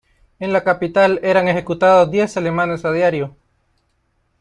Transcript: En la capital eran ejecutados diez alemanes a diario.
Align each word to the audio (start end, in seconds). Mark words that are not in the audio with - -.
En 0.39 0.51
la 0.51 0.63
capital 0.63 1.19
eran 1.21 1.47
ejecutados 1.47 2.09
diez 2.09 2.35
alemanes 2.35 2.83
a 2.85 2.91
diario. 2.91 3.35